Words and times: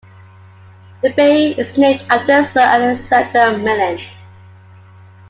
The 1.03 1.13
bay 1.13 1.51
is 1.51 1.77
named 1.77 2.03
after 2.09 2.43
Sir 2.43 2.61
Alexander 2.61 3.55
Milne. 3.59 3.99